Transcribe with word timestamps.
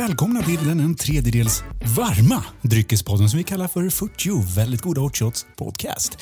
Välkomna 0.00 0.42
till 0.42 0.68
den 0.68 0.80
en 0.80 0.94
tredjedels 0.94 1.62
varma 1.96 2.44
dryckespodden 2.62 3.30
som 3.30 3.38
vi 3.38 3.44
kallar 3.44 3.68
för 3.68 3.90
40 3.90 4.54
väldigt 4.54 4.80
goda 4.80 5.00
hot 5.00 5.16
shots 5.16 5.46
podcast. 5.56 6.18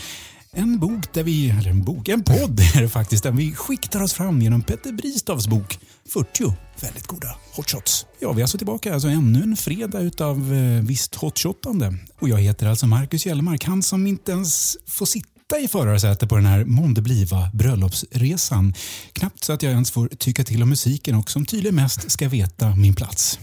En 0.53 0.79
bok 0.79 1.15
där 1.15 1.23
vi, 1.23 1.51
eller 1.51 1.71
en 1.71 1.85
bok, 1.85 2.09
en 2.09 2.25
podd 2.25 2.61
är 2.77 2.83
det 2.83 2.89
faktiskt, 2.89 3.23
där 3.23 3.31
vi 3.31 3.55
skiktar 3.55 4.03
oss 4.03 4.13
fram 4.13 4.43
genom 4.43 4.63
Petter 4.63 4.93
Bristavs 4.93 5.47
bok 5.47 5.79
40 6.13 6.55
väldigt 6.81 7.07
goda 7.07 7.37
hot 7.57 7.71
shots. 7.71 8.07
Ja, 8.21 8.33
vi 8.33 8.41
är 8.41 8.45
alltså 8.45 8.59
tillbaka, 8.59 8.95
alltså 8.95 9.09
ännu 9.09 9.43
en 9.43 9.57
fredag 9.57 10.01
utav 10.01 10.55
eh, 10.55 10.83
visst 10.83 11.15
hotshottande. 11.15 11.95
Och 12.19 12.29
jag 12.29 12.39
heter 12.39 12.67
alltså 12.67 12.87
Marcus 12.87 13.27
Hjelmark, 13.27 13.65
han 13.65 13.83
som 13.83 14.07
inte 14.07 14.33
ens 14.33 14.77
får 14.87 15.07
sitta 15.07 15.59
i 15.61 15.69
förarsätet 15.69 16.29
på 16.29 16.37
den 16.37 16.47
här 16.47 16.65
måndebliva 16.65 17.51
bröllopsresan. 17.55 18.75
Knappt 19.13 19.45
så 19.45 19.53
att 19.53 19.63
jag 19.63 19.73
ens 19.73 19.91
får 19.91 20.09
tycka 20.09 20.45
till 20.45 20.63
om 20.63 20.69
musiken 20.69 21.15
och 21.15 21.31
som 21.31 21.47
tydligen 21.47 21.75
mest 21.75 22.11
ska 22.11 22.29
veta 22.29 22.77
min 22.77 22.95
plats. 22.95 23.39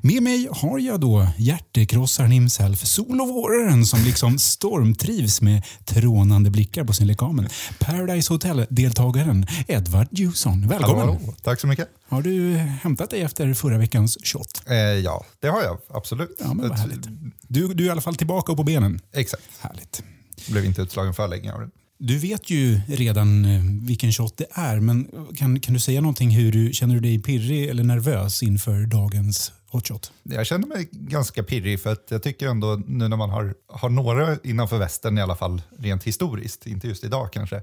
Med 0.00 0.22
mig 0.22 0.48
har 0.52 0.78
jag 0.78 1.00
då 1.00 1.26
hjärtekrossaren 1.38 2.30
himself, 2.30 2.86
solovåraren 2.86 3.86
som 3.86 4.00
liksom 4.04 4.38
stormtrivs 4.38 5.40
med 5.40 5.62
trånande 5.84 6.50
blickar 6.50 6.84
på 6.84 6.92
sin 6.92 7.06
lekamen. 7.06 7.48
Paradise 7.78 8.32
Hotel-deltagaren 8.32 9.46
Edvard 9.68 10.08
Jusson. 10.10 10.68
Välkommen! 10.68 10.98
Hallå. 10.98 11.34
Tack 11.42 11.60
så 11.60 11.66
mycket. 11.66 11.88
Har 12.08 12.22
du 12.22 12.54
hämtat 12.56 13.10
dig 13.10 13.22
efter 13.22 13.54
förra 13.54 13.78
veckans 13.78 14.18
shot? 14.24 14.62
Eh, 14.66 14.76
ja, 14.76 15.24
det 15.40 15.48
har 15.48 15.62
jag 15.62 15.78
absolut. 15.88 16.36
Ja, 16.40 16.54
men 16.54 16.68
vad 16.68 16.78
härligt. 16.78 17.08
Du, 17.48 17.74
du 17.74 17.84
är 17.84 17.88
i 17.88 17.90
alla 17.90 18.00
fall 18.00 18.16
tillbaka 18.16 18.52
och 18.52 18.58
på 18.58 18.64
benen. 18.64 19.00
Exakt. 19.12 19.42
Härligt. 19.60 20.02
Blev 20.48 20.64
inte 20.64 20.82
utslagen 20.82 21.14
för 21.14 21.28
länge 21.28 21.52
av 21.52 21.60
det. 21.60 21.70
Du 21.98 22.18
vet 22.18 22.50
ju 22.50 22.80
redan 22.88 23.44
eh, 23.44 23.62
vilken 23.82 24.12
shot 24.12 24.36
det 24.36 24.46
är, 24.52 24.80
men 24.80 25.08
kan, 25.36 25.60
kan 25.60 25.74
du 25.74 25.80
säga 25.80 26.00
någonting 26.00 26.30
hur 26.30 26.52
du 26.52 26.72
känner 26.72 26.94
du 26.94 27.00
dig 27.00 27.22
pirrig 27.22 27.68
eller 27.68 27.84
nervös 27.84 28.42
inför 28.42 28.86
dagens 28.86 29.52
hot 29.70 29.88
shot? 29.88 30.12
Jag 30.22 30.46
känner 30.46 30.66
mig 30.66 30.88
ganska 30.92 31.42
pirrig 31.42 31.80
för 31.80 31.92
att 31.92 32.06
jag 32.08 32.22
tycker 32.22 32.48
ändå 32.48 32.82
nu 32.86 33.08
när 33.08 33.16
man 33.16 33.30
har, 33.30 33.54
har 33.66 33.88
några 33.88 34.36
innanför 34.42 34.78
västen 34.78 35.18
i 35.18 35.20
alla 35.20 35.36
fall 35.36 35.62
rent 35.78 36.04
historiskt, 36.04 36.66
inte 36.66 36.88
just 36.88 37.04
idag 37.04 37.32
kanske, 37.32 37.62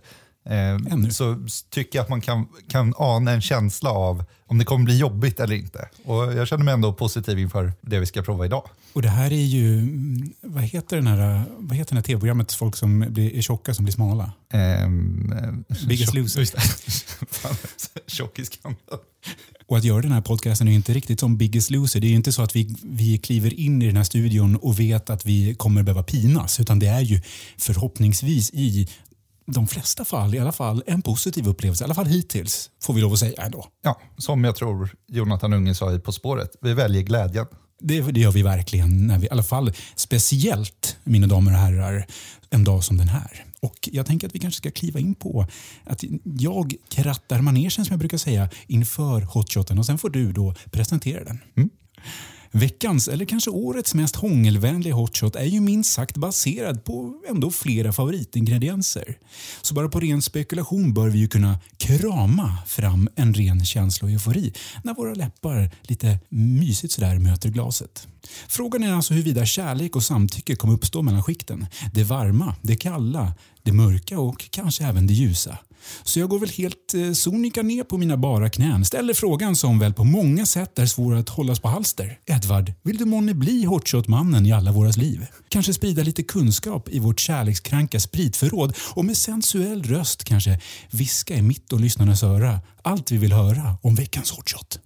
Ännu. 0.53 1.07
eh, 1.07 1.09
så 1.09 1.45
tycker 1.69 1.99
jag 1.99 2.03
att 2.03 2.09
man 2.09 2.21
kan, 2.21 2.47
kan 2.69 2.93
ana 2.97 3.31
en 3.31 3.41
känsla 3.41 3.89
av 3.89 4.23
om 4.45 4.57
det 4.57 4.65
kommer 4.65 4.85
bli 4.85 4.97
jobbigt 4.97 5.39
eller 5.39 5.55
inte. 5.55 5.89
Och 6.05 6.33
jag 6.33 6.47
känner 6.47 6.63
mig 6.63 6.73
ändå 6.73 6.93
positiv 6.93 7.39
inför 7.39 7.73
det 7.81 7.99
vi 7.99 8.05
ska 8.05 8.21
prova 8.21 8.45
idag. 8.45 8.63
Och 8.93 9.01
det 9.01 9.09
här 9.09 9.31
är 9.33 9.45
ju, 9.45 9.79
mm, 9.79 10.33
vad 10.41 10.63
heter 10.63 10.95
den 10.95 11.07
här, 11.07 11.43
vad 11.57 11.77
heter 11.77 11.89
den 11.89 11.97
här 11.97 12.03
tv-programmet, 12.03 12.53
folk 12.53 12.75
som 12.75 13.05
blir, 13.09 13.35
är 13.35 13.41
tjocka 13.41 13.73
som 13.73 13.85
blir 13.85 13.93
smala? 13.93 14.31
Eh, 14.53 14.89
Biggest 15.87 16.13
tjock- 16.13 16.15
Loser. 16.21 16.41
det. 16.41 17.51
Tjockiskanten. 18.11 18.97
Och 19.67 19.77
att 19.77 19.83
göra 19.83 20.01
den 20.01 20.11
här 20.11 20.21
podcasten 20.21 20.67
är 20.67 20.71
inte 20.71 20.93
riktigt 20.93 21.19
som 21.19 21.37
Biggest 21.37 21.69
Loser. 21.69 21.99
Det 21.99 22.07
är 22.07 22.09
ju 22.09 22.15
inte 22.15 22.31
så 22.31 22.41
att 22.41 22.55
vi, 22.55 22.75
vi 22.83 23.17
kliver 23.17 23.53
in 23.59 23.81
i 23.81 23.85
den 23.87 23.97
här 23.97 24.03
studion 24.03 24.55
och 24.55 24.79
vet 24.79 25.09
att 25.09 25.25
vi 25.25 25.55
kommer 25.55 25.83
behöva 25.83 26.03
pinas. 26.03 26.59
Utan 26.59 26.79
det 26.79 26.87
är 26.87 27.01
ju 27.01 27.21
förhoppningsvis 27.57 28.49
i 28.53 28.87
de 29.47 29.67
flesta 29.67 30.05
fall 30.05 30.35
i 30.35 30.39
alla 30.39 30.51
fall 30.51 30.83
en 30.87 31.01
positiv 31.01 31.47
upplevelse. 31.47 31.83
I 31.83 31.85
alla 31.85 31.95
fall 31.95 32.05
hittills, 32.05 32.69
får 32.81 32.93
vi 32.93 33.01
lov 33.01 33.13
att 33.13 33.19
säga 33.19 33.41
ändå. 33.43 33.65
Ja, 33.83 34.01
som 34.17 34.43
jag 34.43 34.55
tror 34.55 34.89
Jonathan 35.07 35.53
Unge 35.53 35.75
sa 35.75 35.93
i 35.93 35.99
På 35.99 36.11
spåret, 36.11 36.55
vi 36.61 36.73
väljer 36.73 37.01
glädjen. 37.01 37.45
Det, 37.79 38.01
det 38.01 38.19
gör 38.19 38.31
vi 38.31 38.41
verkligen. 38.41 39.07
När 39.07 39.17
vi, 39.17 39.25
I 39.25 39.29
alla 39.29 39.43
fall 39.43 39.73
speciellt, 39.95 40.97
mina 41.03 41.27
damer 41.27 41.51
och 41.51 41.57
herrar, 41.57 42.07
en 42.49 42.63
dag 42.63 42.83
som 42.83 42.97
den 42.97 43.07
här. 43.07 43.45
Och 43.61 43.89
Jag 43.91 44.05
tänker 44.05 44.27
att 44.27 44.35
vi 44.35 44.39
kanske 44.39 44.57
ska 44.57 44.71
kliva 44.71 44.99
in 44.99 45.15
på 45.15 45.47
att 45.83 46.03
jag 46.23 46.75
krattar 46.89 47.41
manegen 47.41 47.71
som 47.71 47.85
jag 47.89 47.99
brukar 47.99 48.17
säga 48.17 48.49
inför 48.67 49.21
hotshoten 49.21 49.79
och 49.79 49.85
sen 49.85 49.97
får 49.97 50.09
du 50.09 50.31
då 50.31 50.55
presentera 50.71 51.23
den. 51.23 51.39
Veckans, 52.51 53.07
eller 53.07 53.25
kanske 53.25 53.49
årets 53.49 53.93
mest 53.93 54.15
hångelvänliga 54.15 54.93
hotshot 54.93 55.35
är 55.35 55.45
ju 55.45 55.59
minst 55.59 55.91
sagt 55.91 56.17
baserad 56.17 56.83
på 56.83 57.21
ändå 57.29 57.51
flera 57.51 57.93
favoritingredienser. 57.93 59.17
Så 59.61 59.73
bara 59.73 59.89
på 59.89 59.99
ren 59.99 60.21
spekulation 60.21 60.93
bör 60.93 61.09
vi 61.09 61.19
ju 61.19 61.27
kunna 61.27 61.59
krama 61.77 62.57
fram 62.67 63.09
en 63.15 63.33
ren 63.33 63.65
känsla 63.65 64.05
och 64.05 64.11
eufori 64.11 64.53
när 64.83 64.93
våra 64.93 65.13
läppar 65.13 65.71
lite 65.81 66.19
mysigt 66.29 66.93
sådär 66.93 67.19
möter 67.19 67.49
glaset. 67.49 68.07
Frågan 68.47 68.83
är 68.83 68.93
alltså 68.93 69.13
huruvida 69.13 69.45
kärlek 69.45 69.95
och 69.95 70.03
samtycke 70.03 70.55
kommer 70.55 70.73
uppstå 70.73 71.01
mellan 71.01 71.23
skikten. 71.23 71.67
Det 71.93 72.03
varma, 72.03 72.55
det 72.61 72.75
kalla, 72.75 73.33
det 73.63 73.71
mörka 73.71 74.19
och 74.19 74.49
kanske 74.49 74.83
även 74.83 75.07
det 75.07 75.13
ljusa. 75.13 75.57
Så 76.03 76.19
jag 76.19 76.29
går 76.29 76.39
väl 76.39 76.49
helt 76.49 76.93
eh, 76.93 77.11
sonika 77.11 77.61
ner 77.61 77.83
på 77.83 77.97
mina 77.97 78.17
bara 78.17 78.49
knän, 78.49 78.85
ställer 78.85 79.13
frågan 79.13 79.55
som 79.55 79.79
väl 79.79 79.93
på 79.93 80.03
många 80.03 80.45
sätt 80.45 80.79
är 80.79 80.85
svår 80.85 81.15
att 81.15 81.29
hållas 81.29 81.59
på 81.59 81.67
halster. 81.67 82.19
Edvard, 82.25 82.73
vill 82.83 82.97
du 82.97 83.05
månne 83.05 83.33
bli 83.33 83.63
hotshotmannen 83.63 84.45
i 84.45 84.51
alla 84.51 84.71
våras 84.71 84.97
liv? 84.97 85.25
Kanske 85.49 85.73
sprida 85.73 86.03
lite 86.03 86.23
kunskap 86.23 86.89
i 86.89 86.99
vårt 86.99 87.19
kärlekskranka 87.19 87.99
spritförråd 87.99 88.75
och 88.93 89.05
med 89.05 89.17
sensuell 89.17 89.83
röst 89.83 90.23
kanske 90.23 90.59
viska 90.91 91.33
i 91.35 91.41
mitt 91.41 91.73
och 91.73 91.79
lyssnarnas 91.79 92.23
öra 92.23 92.59
allt 92.81 93.11
vi 93.11 93.17
vill 93.17 93.33
höra 93.33 93.77
om 93.81 93.95
veckans 93.95 94.31
hotshot. 94.31 94.79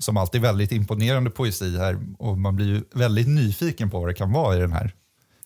Som 0.00 0.16
alltid 0.16 0.40
väldigt 0.40 0.72
imponerande 0.72 1.30
poesi 1.30 1.78
här 1.78 1.98
och 2.18 2.38
man 2.38 2.56
blir 2.56 2.66
ju 2.66 2.82
väldigt 2.94 3.28
nyfiken 3.28 3.90
på 3.90 4.00
vad 4.00 4.08
det 4.08 4.14
kan 4.14 4.32
vara 4.32 4.56
i 4.56 4.60
den 4.60 4.72
här. 4.72 4.94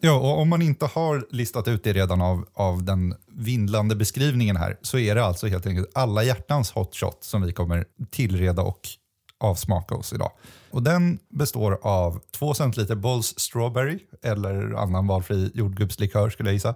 Ja, 0.04 0.14
och 0.14 0.38
om 0.38 0.48
man 0.48 0.62
inte 0.62 0.86
har 0.86 1.26
listat 1.30 1.68
ut 1.68 1.84
det 1.84 1.92
redan 1.92 2.20
av, 2.20 2.46
av 2.54 2.84
den 2.84 3.14
vindlande 3.26 3.96
beskrivningen 3.96 4.56
här 4.56 4.78
så 4.82 4.98
är 4.98 5.14
det 5.14 5.24
alltså 5.24 5.46
helt 5.46 5.66
enkelt 5.66 5.90
alla 5.94 6.22
hjärtans 6.22 6.72
hot 6.72 6.94
shot 6.94 7.24
som 7.24 7.42
vi 7.42 7.52
kommer 7.52 7.84
tillreda 8.10 8.62
och 8.62 8.80
avsmaka 9.40 9.94
oss 9.94 10.12
idag. 10.12 10.30
Och 10.70 10.82
den 10.82 11.18
består 11.28 11.78
av 11.82 12.20
2 12.30 12.54
centiliter 12.54 12.94
Bolls 12.94 13.34
Strawberry 13.36 13.98
eller 14.22 14.74
annan 14.74 15.06
valfri 15.06 15.50
jordgubbslikör 15.54 16.30
skulle 16.30 16.48
jag 16.48 16.54
gissa. 16.54 16.74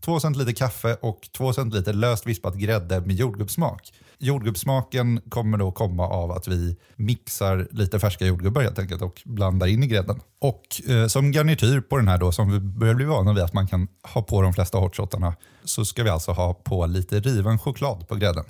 2 0.00 0.20
centiliter 0.20 0.52
kaffe 0.52 0.96
och 1.00 1.28
2 1.36 1.52
centiliter 1.52 1.92
löst 1.92 2.26
vispat 2.26 2.54
grädde 2.54 3.00
med 3.00 3.16
jordgubbssmak. 3.16 3.92
Jordgubbssmaken 4.18 5.20
kommer 5.28 5.58
då 5.58 5.72
komma 5.72 6.08
av 6.08 6.30
att 6.32 6.48
vi 6.48 6.76
mixar 6.96 7.68
lite 7.70 8.00
färska 8.00 8.26
jordgubbar 8.26 8.62
helt 8.62 8.78
enkelt 8.78 9.02
och 9.02 9.22
blandar 9.24 9.66
in 9.66 9.82
i 9.82 9.86
grädden. 9.86 10.20
Och 10.38 10.90
eh, 10.90 11.06
som 11.06 11.32
garnityr 11.32 11.80
på 11.80 11.96
den 11.96 12.08
här 12.08 12.18
då, 12.18 12.32
som 12.32 12.52
vi 12.52 12.60
börjar 12.60 12.94
bli 12.94 13.04
vana 13.04 13.32
vid 13.32 13.44
att 13.44 13.52
man 13.52 13.66
kan 13.66 13.88
ha 14.02 14.22
på 14.22 14.42
de 14.42 14.54
flesta 14.54 14.78
hotshotarna, 14.78 15.34
så 15.64 15.84
ska 15.84 16.02
vi 16.02 16.10
alltså 16.10 16.32
ha 16.32 16.54
på 16.54 16.86
lite 16.86 17.20
riven 17.20 17.58
choklad 17.58 18.08
på 18.08 18.14
grädden. 18.14 18.44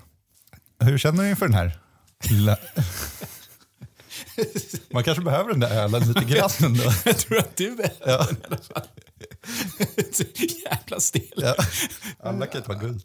Hur 0.80 0.98
känner 0.98 1.22
du 1.22 1.30
inför 1.30 1.46
den 1.46 1.54
här? 1.54 1.78
Man 4.92 5.04
kanske 5.04 5.24
behöver 5.24 5.50
den 5.50 5.60
där 5.60 5.70
ölen 5.70 6.08
lite 6.08 6.24
grann 6.24 6.50
ändå. 6.64 6.84
Jag 7.04 7.18
tror 7.18 7.38
att 7.38 7.56
du 7.56 7.68
är 7.82 7.90
Ja. 8.06 8.26
i 8.30 8.36
alla 8.46 8.56
fall. 8.56 8.82
Jävla 10.70 11.00
stel. 11.00 11.22
Ja. 11.36 11.54
Alla 12.22 12.46
kan 12.46 12.58
inte 12.60 12.68
vara 12.68 12.78
guld. 12.78 13.02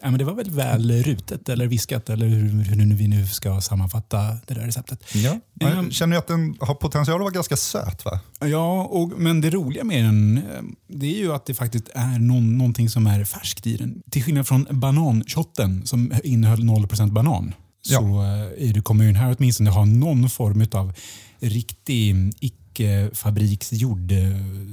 Ja, 0.00 0.10
men 0.10 0.18
det 0.18 0.24
var 0.24 0.34
väl 0.34 0.50
väl 0.50 1.02
rutet 1.02 1.48
eller 1.48 1.66
viskat 1.66 2.10
eller 2.10 2.26
hur, 2.26 2.48
hur 2.64 2.76
nu 2.76 2.94
vi 2.94 3.08
nu 3.08 3.26
ska 3.26 3.60
sammanfatta 3.60 4.18
det 4.46 4.54
där 4.54 4.60
receptet. 4.60 5.04
Ja. 5.14 5.30
Ehm. 5.30 5.40
Jag 5.76 5.92
känner 5.92 6.16
ju 6.16 6.18
att 6.18 6.26
den 6.26 6.56
har 6.60 6.74
potential 6.74 7.14
att 7.16 7.20
vara 7.20 7.30
ganska 7.30 7.56
söt 7.56 8.04
va? 8.04 8.20
Ja, 8.40 8.82
och, 8.84 9.08
men 9.16 9.40
det 9.40 9.50
roliga 9.50 9.84
med 9.84 10.04
den 10.04 10.36
eh, 10.38 10.62
det 10.88 11.06
är 11.06 11.18
ju 11.18 11.32
att 11.34 11.46
det 11.46 11.54
faktiskt 11.54 11.88
är 11.94 12.18
någon, 12.18 12.58
någonting 12.58 12.90
som 12.90 13.06
är 13.06 13.24
färskt 13.24 13.66
i 13.66 13.76
den. 13.76 14.02
Till 14.10 14.24
skillnad 14.24 14.48
från 14.48 14.66
bananshotten 14.70 15.86
som 15.86 16.12
innehöll 16.24 16.60
0% 16.60 17.10
banan 17.12 17.54
Ja. 17.82 18.24
är 18.58 18.72
det, 18.72 18.80
kommer 18.80 19.04
ju 19.04 19.12
den 19.12 19.20
här 19.20 19.36
åtminstone 19.38 19.70
ha 19.70 19.84
någon 19.84 20.30
form 20.30 20.66
av 20.72 20.92
riktig 21.40 22.32
icke-fabriksgjord 22.40 24.12
eh, 24.12 24.18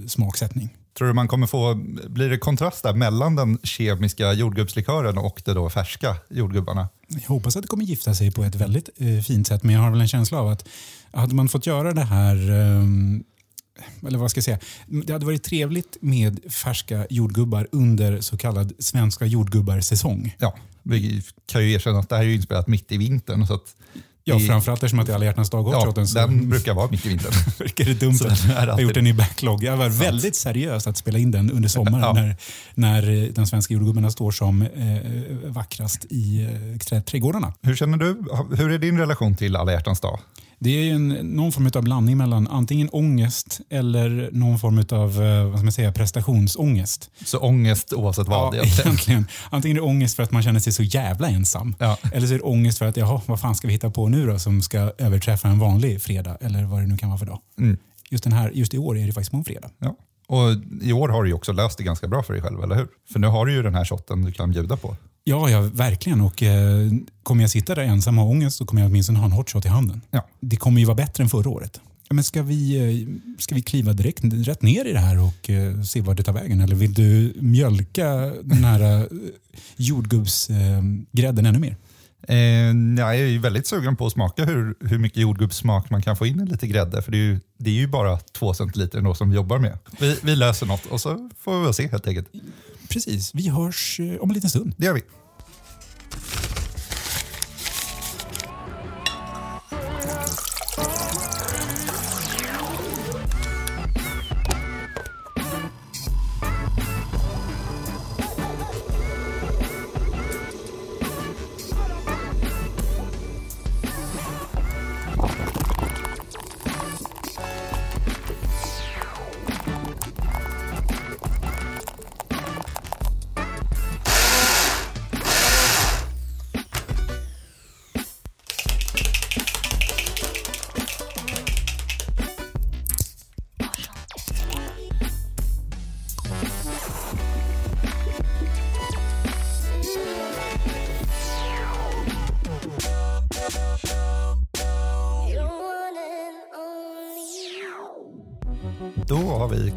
smaksättning. 0.07 0.69
Tror 0.97 1.07
du 1.07 1.13
man 1.13 1.27
kommer 1.27 1.47
få, 1.47 1.75
blir 2.07 2.29
det 2.29 2.37
kontrast 2.37 2.83
där 2.83 2.93
mellan 2.93 3.35
den 3.35 3.57
kemiska 3.63 4.33
jordgubbslikören 4.33 5.17
och 5.17 5.41
de 5.45 5.53
då 5.53 5.69
färska 5.69 6.15
jordgubbarna? 6.29 6.89
Jag 7.07 7.27
hoppas 7.27 7.55
att 7.55 7.61
det 7.61 7.67
kommer 7.67 7.83
gifta 7.83 8.15
sig 8.15 8.31
på 8.31 8.43
ett 8.43 8.55
väldigt 8.55 8.89
eh, 8.97 9.19
fint 9.19 9.47
sätt, 9.47 9.63
men 9.63 9.75
jag 9.75 9.81
har 9.81 9.91
väl 9.91 10.01
en 10.01 10.07
känsla 10.07 10.39
av 10.39 10.47
att 10.47 10.67
hade 11.11 11.35
man 11.35 11.49
fått 11.49 11.65
göra 11.65 11.93
det 11.93 12.03
här 12.03 12.51
ehm, 12.51 13.23
eller 14.07 14.17
vad 14.17 14.31
ska 14.31 14.37
jag 14.37 14.43
säga? 14.43 14.59
Det 14.87 15.13
hade 15.13 15.25
varit 15.25 15.43
trevligt 15.43 15.97
med 16.01 16.53
färska 16.53 17.07
jordgubbar 17.09 17.67
under 17.71 18.21
så 18.21 18.37
kallad 18.37 18.73
svenska 18.79 19.25
jordgubbar-säsong. 19.25 20.35
Ja, 20.39 20.55
vi 20.85 21.21
kan 21.51 21.61
ju 21.63 21.71
erkänna 21.71 21.99
att 21.99 22.09
det 22.09 22.15
här 22.15 22.23
är 22.23 22.29
inspelat 22.33 22.67
mitt 22.67 22.91
i 22.91 22.97
vintern. 22.97 23.47
Så 23.47 23.53
att 23.53 23.75
Ja, 24.27 24.39
framförallt 24.39 24.77
eftersom 24.83 24.99
att 24.99 25.05
det 25.05 25.11
är 25.11 25.15
alla 25.15 25.25
hjärtans 25.25 25.49
dag 25.49 25.67
ja, 25.71 25.75
hotshoten 25.77 26.07
så 26.07 26.19
den 26.19 26.49
brukar 26.49 26.73
vara 26.73 26.91
mitt 26.91 27.05
i 27.05 27.09
vintern. 27.09 27.31
verkar 27.59 27.85
det 27.85 27.93
dumt 27.93 28.13
Så 28.13 28.27
att 28.27 28.41
den 28.47 28.51
jag 28.65 28.73
har 28.73 28.79
gjort 28.79 28.93
den 28.93 29.07
i 29.07 29.13
backlog. 29.13 29.63
Jag 29.63 29.77
var 29.77 29.89
väldigt 29.89 30.35
seriös 30.35 30.87
att 30.87 30.97
spela 30.97 31.19
in 31.19 31.31
den 31.31 31.51
under 31.51 31.69
sommaren 31.69 32.01
Ja. 32.01 32.13
när, 32.13 32.35
när 32.75 33.31
den 33.31 33.47
svenska 33.47 33.73
jordgubbarna 33.73 34.11
står 34.11 34.31
som 34.31 34.61
eh, 34.61 34.67
vackrast 35.51 36.05
i 36.09 36.41
eh, 36.43 36.49
trä- 36.79 37.01
trädgårdarna. 37.01 37.53
Hur 37.61 37.75
känner 37.75 37.97
du? 37.97 38.23
Hur 38.57 38.71
är 38.71 38.77
din 38.79 38.97
relation 38.97 39.35
till 39.35 39.55
alla 39.55 39.71
hjärtans 39.71 39.99
dag? 39.99 40.19
Det 40.65 40.89
är 40.89 40.93
en, 40.93 41.07
någon 41.09 41.51
form 41.51 41.69
av 41.75 41.83
blandning 41.83 42.17
mellan 42.17 42.47
antingen 42.47 42.89
ångest 42.89 43.61
eller 43.69 44.29
någon 44.31 44.59
form 44.59 44.85
av 44.91 45.23
eh, 45.23 45.45
vad 45.45 45.59
ska 45.59 45.63
man 45.63 45.71
säga, 45.71 45.91
prestationsångest. 45.91 47.11
Så 47.25 47.39
ångest 47.39 47.93
oavsett 47.93 48.27
vad? 48.27 48.55
Ja, 48.55 48.57
egentligen. 48.57 48.87
egentligen. 48.87 49.27
Antingen 49.49 49.77
är 49.77 49.81
det 49.81 49.87
ångest 49.87 50.15
för 50.15 50.23
att 50.23 50.31
man 50.31 50.43
känner 50.43 50.59
sig 50.59 50.73
så 50.73 50.83
jävla 50.83 51.29
ensam. 51.29 51.75
Ja. 51.79 51.97
Eller 52.13 52.27
så 52.27 52.33
är 52.33 52.37
det 52.37 52.43
ångest 52.43 52.77
för 52.77 52.85
att 52.85 52.97
jaha, 52.97 53.21
vad 53.25 53.39
fan 53.39 53.55
ska 53.55 53.67
vi 53.67 53.73
hitta 53.73 53.89
på 53.89 54.09
nu 54.09 54.25
då 54.25 54.39
som 54.39 54.61
ska 54.61 54.91
överträffa 54.97 55.47
en 55.47 55.59
vanlig 55.59 56.01
fredag 56.01 56.37
eller 56.41 56.63
vad 56.63 56.81
det 56.81 56.87
nu 56.87 56.97
kan 56.97 57.09
vara 57.09 57.19
för 57.19 57.25
dag. 57.25 57.39
Mm. 57.57 57.77
Just, 58.09 58.23
den 58.23 58.33
här, 58.33 58.51
just 58.53 58.73
i 58.73 58.77
år 58.77 58.97
är 58.97 59.05
det 59.05 59.13
faktiskt 59.13 59.31
på 59.31 59.37
en 59.37 59.43
fredag. 59.43 59.69
Ja. 59.79 59.95
Och 60.27 60.51
I 60.81 60.93
år 60.93 61.09
har 61.09 61.23
du 61.23 61.29
ju 61.29 61.35
också 61.35 61.53
löst 61.53 61.77
det 61.77 61.83
ganska 61.83 62.07
bra 62.07 62.23
för 62.23 62.33
dig 62.33 62.41
själv, 62.41 62.63
eller 62.63 62.75
hur? 62.75 62.87
För 63.13 63.19
nu 63.19 63.27
har 63.27 63.45
du 63.45 63.53
ju 63.53 63.63
den 63.63 63.75
här 63.75 63.85
shotten 63.85 64.21
du 64.21 64.31
kan 64.31 64.51
bjuda 64.51 64.77
på. 64.77 64.95
Ja, 65.27 65.49
ja 65.49 65.61
verkligen. 65.61 66.21
Och 66.21 66.43
eh, 66.43 66.91
kommer 67.23 67.43
jag 67.43 67.51
sitta 67.51 67.75
där 67.75 67.81
ensam 67.81 68.17
och 68.19 68.25
ha 68.25 68.31
ångest 68.31 68.57
så 68.57 68.65
kommer 68.65 68.81
jag 68.81 68.89
åtminstone 68.89 69.19
ha 69.19 69.25
en 69.25 69.31
hot 69.31 69.49
shot 69.49 69.65
i 69.65 69.67
handen. 69.67 70.01
Ja. 70.11 70.27
Det 70.39 70.55
kommer 70.55 70.79
ju 70.79 70.85
vara 70.85 70.95
bättre 70.95 71.23
än 71.23 71.29
förra 71.29 71.49
året. 71.49 71.79
Men 72.09 72.23
ska, 72.23 72.43
vi, 72.43 72.77
eh, 72.77 73.35
ska 73.39 73.55
vi 73.55 73.61
kliva 73.61 73.93
direkt 73.93 74.23
rätt 74.23 74.61
ner 74.61 74.85
i 74.85 74.93
det 74.93 74.99
här 74.99 75.19
och 75.19 75.49
eh, 75.49 75.81
se 75.81 76.01
vart 76.01 76.17
det 76.17 76.23
tar 76.23 76.33
vägen? 76.33 76.61
Eller 76.61 76.75
vill 76.75 76.93
du 76.93 77.33
mjölka 77.39 78.09
den 78.43 78.63
här 78.63 79.01
eh, 79.01 79.07
jordgubbsgrädden 79.75 81.45
ännu 81.45 81.59
mer? 81.59 81.77
Jag 82.97 83.15
är 83.15 83.25
ju 83.25 83.39
väldigt 83.39 83.67
sugen 83.67 83.95
på 83.95 84.05
att 84.05 84.13
smaka 84.13 84.45
hur, 84.45 84.75
hur 84.79 84.97
mycket 84.97 85.17
jordgubbssmak 85.17 85.89
man 85.89 86.01
kan 86.01 86.17
få 86.17 86.25
in 86.25 86.39
i 86.39 86.45
lite 86.45 86.67
grädde. 86.67 87.01
För 87.01 87.11
det 87.11 87.17
är 87.17 87.23
ju, 87.23 87.39
det 87.57 87.69
är 87.69 87.73
ju 87.73 87.87
bara 87.87 88.19
två 88.19 88.53
centiliter 88.53 88.97
ändå 88.97 89.13
som 89.13 89.29
vi 89.29 89.35
jobbar 89.35 89.59
med. 89.59 89.77
Vi, 89.99 90.17
vi 90.23 90.35
löser 90.35 90.65
något 90.65 90.85
och 90.85 91.01
så 91.01 91.29
får 91.39 91.67
vi 91.67 91.73
se 91.73 91.87
helt 91.87 92.07
enkelt. 92.07 92.27
Precis, 92.89 93.35
vi 93.35 93.49
hörs 93.49 93.99
eh, 93.99 94.15
om 94.21 94.29
en 94.29 94.33
liten 94.33 94.49
stund. 94.49 94.73
Det 94.77 94.85
gör 94.85 94.93
vi. 94.93 95.01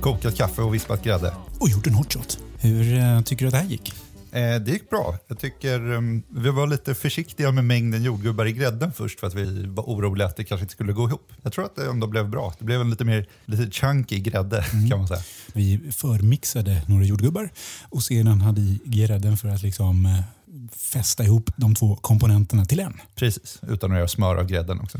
Kokat 0.00 0.36
kaffe 0.36 0.62
och 0.62 0.74
vispat 0.74 1.04
grädde. 1.04 1.34
Och 1.60 1.68
gjort 1.68 1.86
en 1.86 1.94
hot 1.94 2.12
shot. 2.12 2.38
Hur 2.58 2.98
eh, 2.98 3.20
tycker 3.20 3.44
du 3.44 3.48
att 3.48 3.52
det 3.52 3.58
här 3.58 3.66
gick? 3.66 3.94
Eh, 4.32 4.60
det 4.60 4.70
gick 4.70 4.90
bra. 4.90 5.18
Jag 5.26 5.38
tycker 5.38 5.92
um, 5.92 6.22
vi 6.28 6.50
var 6.50 6.66
lite 6.66 6.94
försiktiga 6.94 7.52
med 7.52 7.64
mängden 7.64 8.02
jordgubbar 8.02 8.46
i 8.46 8.52
grädden 8.52 8.92
först 8.92 9.20
för 9.20 9.26
att 9.26 9.34
vi 9.34 9.66
var 9.66 9.84
oroliga 9.84 10.26
att 10.26 10.36
det 10.36 10.44
kanske 10.44 10.62
inte 10.62 10.72
skulle 10.72 10.92
gå 10.92 11.08
ihop. 11.08 11.32
Jag 11.42 11.52
tror 11.52 11.64
att 11.64 11.76
det 11.76 11.86
ändå 11.86 12.06
blev 12.06 12.28
bra. 12.28 12.54
Det 12.58 12.64
blev 12.64 12.80
en 12.80 12.90
lite 12.90 13.04
mer 13.04 13.26
lite 13.44 13.70
chunky 13.70 14.18
grädde 14.18 14.64
kan 14.90 14.98
man 14.98 15.08
säga. 15.08 15.20
Vi 15.52 15.80
förmixade 15.92 16.82
några 16.86 17.04
jordgubbar 17.04 17.50
och 17.82 18.02
sedan 18.02 18.40
hade 18.40 18.60
i 18.60 18.80
grädden 18.84 19.36
för 19.36 19.48
att 19.48 19.62
liksom 19.62 20.06
eh, 20.06 20.20
fästa 20.76 21.24
ihop 21.24 21.50
de 21.56 21.74
två 21.74 21.96
komponenterna 21.96 22.64
till 22.64 22.80
en. 22.80 23.00
Precis, 23.14 23.60
utan 23.68 23.92
att 23.92 23.98
göra 23.98 24.08
smör 24.08 24.36
av 24.36 24.46
grädden 24.46 24.80
också. 24.80 24.98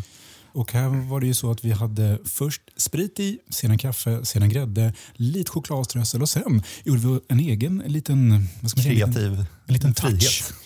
Och 0.53 0.73
här 0.73 0.89
var 0.89 1.21
det 1.21 1.27
ju 1.27 1.35
så 1.35 1.51
att 1.51 1.65
vi 1.65 1.71
hade 1.71 2.19
först 2.25 2.63
sprit 2.77 3.21
i, 3.21 3.39
sedan 3.51 3.79
kaffe, 3.79 4.25
sedan 4.25 4.49
grädde, 4.49 4.93
lite 5.13 5.51
chokladströssel 5.51 6.23
och 6.23 6.29
sen 6.29 6.63
gjorde 6.85 7.01
vi 7.01 7.21
en 7.29 7.41
egen 7.41 7.83
liten, 7.87 8.49
vad 8.61 8.71
ska 8.71 8.79
man 8.79 8.85
säga, 8.85 9.07
en 9.07 9.11
liten, 9.11 9.13
Kreativ 9.13 9.45
en 9.67 9.75
liten 9.75 9.95
frihet 9.95 10.21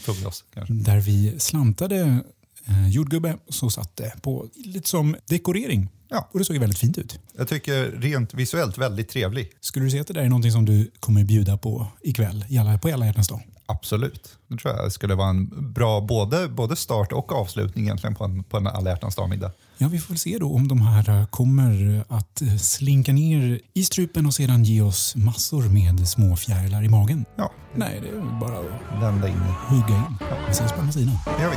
touch. 0.05 0.21
vi 0.21 0.27
oss. 0.27 0.45
Kanske. 0.55 0.75
där 0.75 1.01
vi 1.01 1.41
slantade 1.41 2.21
eh, 2.67 2.89
jordgubbe 2.89 3.37
så 3.49 3.71
satt 3.71 4.01
på 4.23 4.49
lite 4.55 4.89
som 4.89 5.17
dekorering. 5.27 5.89
Ja. 6.09 6.29
Och 6.33 6.39
det 6.39 6.45
såg 6.45 6.57
väldigt 6.57 6.79
fint 6.79 6.99
ut. 6.99 7.19
Jag 7.39 7.49
tycker 7.49 7.85
rent 7.85 8.35
visuellt 8.35 8.79
väldigt 8.79 9.09
trevlig. 9.09 9.51
Skulle 9.61 9.85
du 9.85 9.91
säga 9.91 10.01
att 10.01 10.07
det 10.07 10.15
där 10.15 10.23
är 10.23 10.29
någonting 10.29 10.53
som 10.53 10.65
du 10.65 10.91
kommer 11.01 11.25
bjuda 11.25 11.57
på 11.57 11.87
ikväll 12.03 12.45
på 12.83 12.89
alla 12.89 13.07
hjärtans 13.07 13.29
dag? 13.29 13.43
Absolut. 13.73 14.39
Det 14.49 14.57
tror 14.57 14.75
jag 14.75 14.93
skulle 14.93 15.15
vara 15.15 15.29
en 15.29 15.73
bra 15.73 16.01
både, 16.01 16.49
både 16.49 16.77
start 16.77 17.13
och 17.13 17.33
avslutning 17.33 17.85
egentligen 17.85 18.15
på 18.15 18.25
en, 18.25 18.45
på 18.45 18.57
en 18.57 18.67
alla 18.67 18.91
hjärtans 18.91 19.15
dag-middag. 19.15 19.53
Ja, 19.79 19.89
vi 19.89 19.99
får 19.99 20.09
väl 20.09 20.19
se 20.19 20.39
då 20.41 20.55
om 20.55 20.69
de 20.69 20.81
här 20.81 21.11
eh, 21.11 21.27
kommer 21.27 22.05
att 22.09 22.43
slinka 22.61 23.13
ner 23.13 23.61
i 23.75 23.85
strupen 23.85 24.27
och 24.27 24.35
sedan 24.35 24.65
ge 24.65 24.83
oss 24.83 25.17
massor 25.17 25.63
med 25.63 26.09
små 26.09 26.37
fjärilar 26.37 26.85
i 26.85 26.89
magen. 26.89 27.25
Ja, 27.37 27.53
Nej, 27.75 28.01
det 28.03 28.09
är 28.09 28.13
väl 28.13 28.41
bara 28.41 28.59
att 28.59 29.03
vända 29.03 29.29
in 29.29 29.35
hugga 29.69 29.97
in. 29.97 30.17
Vi 30.47 30.51
ses 30.51 30.73
på 30.73 30.81
andra 30.81 30.93
sidan. 30.93 31.19
Det 31.37 31.43
gör 31.43 31.51
vi. 31.51 31.57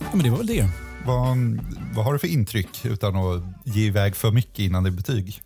Ja, 0.00 0.10
men 0.12 0.22
det 0.22 0.30
var 0.30 0.38
väl 0.38 0.46
det. 0.46 0.85
Vad, 1.06 1.36
vad 1.94 2.04
har 2.04 2.12
du 2.12 2.18
för 2.18 2.28
intryck 2.28 2.84
utan 2.84 3.16
att 3.16 3.42
ge 3.64 3.86
iväg 3.86 4.16
för 4.16 4.30
mycket 4.30 4.58
innan 4.58 4.82
det 4.82 4.88
är 4.88 4.92
betyg? 4.92 5.40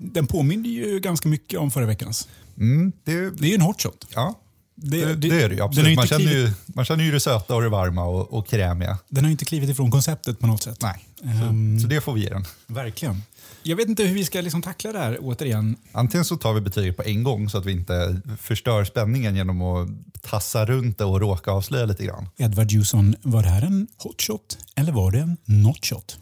Den 0.00 0.26
påminner 0.26 0.68
ju 0.68 1.00
ganska 1.00 1.28
mycket 1.28 1.60
om 1.60 1.70
förra 1.70 1.86
veckans. 1.86 2.28
Mm, 2.58 2.92
det, 3.04 3.30
Det 3.30 3.46
är 3.46 3.48
ju 3.48 3.54
en 3.54 3.60
hot 3.60 3.82
shot. 3.82 4.06
ja, 4.14 4.38
Det, 4.82 5.04
det, 5.04 5.14
det 5.14 5.42
är 5.42 5.48
det 5.48 5.54
ju. 5.54 5.60
Absolut. 5.62 5.96
Man 5.96 6.06
känner, 6.06 6.32
ju, 6.32 6.50
man 6.66 6.84
känner 6.84 7.04
ju 7.04 7.12
det 7.12 7.20
söta 7.20 7.54
och 7.54 7.62
det 7.62 7.68
varma 7.68 8.04
och, 8.04 8.32
och 8.32 8.46
krämiga. 8.48 8.98
den 9.08 9.24
har 9.24 9.30
inte 9.30 9.44
klivit 9.44 9.70
ifrån 9.70 9.90
konceptet 9.90 10.38
på 10.38 10.46
något 10.46 10.62
sätt. 10.62 10.78
Nej, 10.82 11.08
Ehm. 11.24 11.78
så, 11.78 11.82
så 11.82 11.88
det 11.88 12.00
får 12.00 12.12
vi 12.12 12.20
ge 12.20 12.28
den. 12.28 12.44
Verkligen. 12.66 13.22
Jag 13.62 13.76
vet 13.76 13.88
inte 13.88 14.02
hur 14.04 14.14
vi 14.14 14.24
ska 14.24 14.40
liksom 14.40 14.62
tackla 14.62 14.92
det 14.92 14.98
här 14.98 15.18
återigen. 15.20 15.76
Antingen 15.92 16.24
så 16.24 16.36
tar 16.36 16.52
vi 16.52 16.60
betyget 16.60 16.96
på 16.96 17.02
en 17.02 17.22
gång 17.24 17.48
så 17.50 17.58
att 17.58 17.66
vi 17.66 17.72
inte 17.72 18.20
förstör 18.40 18.84
spänningen 18.84 19.36
genom 19.36 19.62
att 19.62 19.88
tassa 20.22 20.66
runt 20.66 20.98
det 20.98 21.04
och 21.04 21.20
råka 21.20 21.50
avslöja 21.50 21.84
lite 21.86 22.04
grann. 22.04 22.28
Edward 22.36 22.70
Jusson, 22.70 23.14
var 23.22 23.42
det 23.42 23.48
här 23.48 23.62
en 23.62 23.86
hot 23.98 24.22
shot 24.22 24.58
eller 24.76 24.92
var 24.92 25.10
det 25.10 25.18
en 25.18 25.36
not 25.44 25.86
shot? 25.86 26.18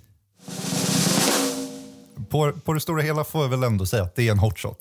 På, 2.30 2.52
på 2.64 2.72
det 2.72 2.80
stora 2.80 3.02
hela 3.02 3.24
får 3.24 3.42
jag 3.42 3.48
väl 3.48 3.62
ändå 3.62 3.86
säga 3.86 4.02
att 4.02 4.16
det 4.16 4.28
är 4.28 4.32
en 4.32 4.38
hot 4.38 4.58
shot. 4.58 4.78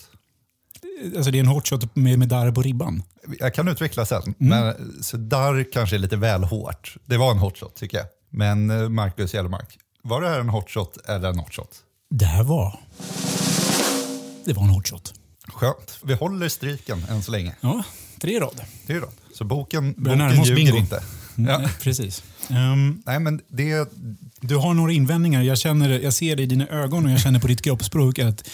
Alltså 1.16 1.32
det 1.32 1.38
är 1.38 1.40
en 1.40 1.48
hot 1.48 1.68
shot 1.68 1.96
med, 1.96 2.20
med 2.20 2.28
darr 2.28 2.52
på 2.52 2.62
ribban. 2.62 3.04
Jag 3.40 3.54
kan 3.54 3.68
utveckla 3.68 4.06
sen, 4.06 4.34
men 4.38 4.74
så 5.04 5.18
där 5.18 5.72
kanske 5.74 5.96
är 5.96 6.00
lite 6.00 6.18
väl 6.18 6.44
hårt. 6.44 6.96
Det 7.06 7.18
var 7.18 7.32
en 7.32 7.38
hot 7.38 7.58
shot 7.58 7.76
tycker 7.76 7.98
jag. 7.98 8.08
Men 8.30 8.70
eh, 8.70 8.90
Marcus 8.90 9.34
Gällemark, 9.34 9.78
var 10.04 10.22
det 10.22 10.30
här 10.30 10.40
en 10.40 10.50
hot 10.50 10.70
shot 10.70 10.98
eller 11.08 11.30
en 11.30 11.36
not 11.36 11.54
shot? 11.54 11.70
Det 12.10 12.26
här 12.26 12.44
var... 12.44 12.80
Det 14.46 14.54
var 14.54 14.64
en 14.64 14.70
hot 14.70 14.88
shot. 14.88 15.14
Skönt. 15.48 16.00
Vi 16.04 16.14
håller 16.14 16.50
stryken 16.50 17.06
än 17.10 17.24
så 17.24 17.32
länge. 17.32 17.56
Ja, 17.62 17.84
tre 18.20 18.40
rad. 18.40 18.62
Är 18.88 19.00
bra. 19.00 19.10
Så 19.34 19.44
boken, 19.44 19.94
boken 19.98 20.44
ljuger 20.44 20.56
bingo. 20.56 20.78
inte. 20.78 21.04
Ja. 21.36 21.62
Ja. 21.62 21.70
Precis. 21.82 22.24
Ehm, 22.50 23.02
Nej, 23.06 23.20
men 23.20 23.42
det, 23.48 23.92
du 24.42 24.56
har 24.56 24.74
några 24.74 24.92
invändningar. 24.92 25.42
Jag, 25.42 25.58
känner, 25.58 26.00
jag 26.00 26.14
ser 26.14 26.36
det 26.36 26.44
i 26.44 26.46
dina 26.46 26.68
ögon 26.68 27.06
och 27.06 27.12
jag 27.12 27.20
känner 27.20 27.40
på 27.40 27.48
ditt 27.48 27.62
kroppsspråk 27.62 28.20
att 28.20 28.50